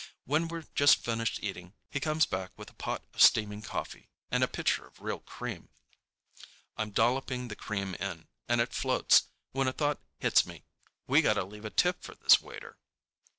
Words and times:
When 0.25 0.47
we're 0.47 0.65
just 0.73 1.05
finished 1.05 1.43
eating, 1.43 1.73
he 1.91 1.99
comes 1.99 2.25
back 2.25 2.53
with 2.57 2.71
a 2.71 2.73
pot 2.73 3.03
of 3.13 3.21
steaming 3.21 3.61
coffee 3.61 4.09
and 4.31 4.43
a 4.43 4.47
pitcher 4.47 4.87
of 4.87 4.99
real 4.99 5.19
cream. 5.19 5.69
I'm 6.75 6.89
dolloping 6.89 7.49
the 7.49 7.55
cream 7.55 7.93
in, 7.93 8.27
and 8.49 8.61
it 8.61 8.73
floats, 8.73 9.27
when 9.51 9.67
a 9.67 9.73
thought 9.73 9.99
hits 10.17 10.43
me: 10.43 10.63
We 11.05 11.21
got 11.21 11.33
to 11.35 11.43
leave 11.43 11.65
a 11.65 11.69
tip 11.69 12.01
for 12.01 12.15
this 12.15 12.41
waiter. 12.41 12.79